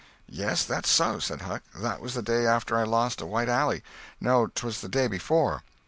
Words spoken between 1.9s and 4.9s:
was the day after I lost a white alley. No, 'twas the